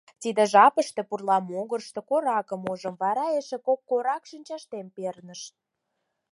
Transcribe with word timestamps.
Тиде 0.21 0.43
жапыште 0.53 1.01
пурла 1.09 1.37
могырышто 1.49 1.99
коракым 2.09 2.61
ужым, 2.71 2.95
вара 3.03 3.25
эше 3.39 3.57
кок 3.67 3.79
корак 3.89 4.23
шинчашем 4.29 4.87
перныш. 4.95 5.41